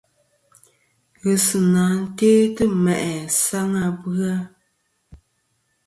[1.21, 1.83] Ghesɨnà
[2.17, 4.33] te'tɨ ma'i asaŋ a bɨ-a.